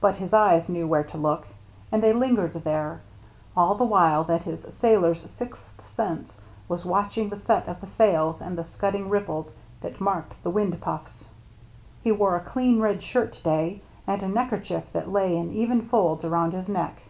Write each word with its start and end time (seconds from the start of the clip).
But 0.00 0.16
his 0.16 0.32
eyes 0.32 0.68
knew 0.68 0.88
where 0.88 1.04
to 1.04 1.16
look, 1.16 1.46
and 1.92 2.02
they 2.02 2.12
lingered 2.12 2.54
there, 2.64 3.00
all 3.56 3.76
the 3.76 3.84
while 3.84 4.24
that 4.24 4.42
his 4.42 4.62
sailor's 4.62 5.30
sixth 5.30 5.70
sense 5.86 6.38
was 6.68 6.84
watching 6.84 7.28
the 7.28 7.36
set 7.36 7.68
of 7.68 7.80
the 7.80 7.86
sails 7.86 8.40
and 8.40 8.58
the 8.58 8.64
scudding 8.64 9.08
ripples 9.08 9.54
that 9.80 10.00
marked 10.00 10.34
the 10.42 10.50
wind 10.50 10.80
puffs. 10.80 11.28
He 12.02 12.10
wore 12.10 12.34
a 12.34 12.40
clean 12.40 12.80
red 12.80 13.04
shirt 13.04 13.32
to 13.34 13.42
day 13.44 13.82
and 14.04 14.20
a 14.24 14.28
necker 14.28 14.58
chief 14.58 14.90
that 14.90 15.12
lay 15.12 15.36
in 15.36 15.52
even 15.52 15.82
folds 15.88 16.24
around 16.24 16.54
his 16.54 16.68
neck. 16.68 17.00